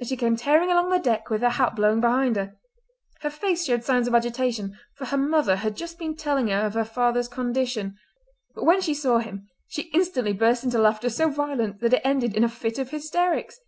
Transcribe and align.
and 0.00 0.08
she 0.08 0.16
came 0.16 0.34
tearing 0.34 0.68
along 0.68 0.90
the 0.90 0.98
deck 0.98 1.30
with 1.30 1.42
her 1.42 1.50
hat 1.50 1.76
blowing 1.76 2.00
behind 2.00 2.34
her. 2.34 2.56
Her 3.20 3.30
face 3.30 3.64
showed 3.64 3.84
signs 3.84 4.08
of 4.08 4.16
agitation, 4.16 4.76
for 4.96 5.04
her 5.04 5.16
mother 5.16 5.54
had 5.54 5.76
just 5.76 5.96
been 5.96 6.16
telling 6.16 6.48
her 6.48 6.62
of 6.66 6.74
her 6.74 6.84
father's 6.84 7.28
condition; 7.28 7.96
but 8.52 8.64
when 8.64 8.80
she 8.80 8.94
saw 8.94 9.18
him 9.18 9.46
she 9.68 9.82
instantly 9.94 10.32
burst 10.32 10.64
into 10.64 10.80
laughter 10.80 11.08
so 11.08 11.30
violent 11.30 11.78
that 11.82 11.92
it 11.92 12.02
ended 12.02 12.34
in 12.36 12.42
a 12.42 12.48
fit 12.48 12.80
of 12.80 12.90
hysterics. 12.90 13.60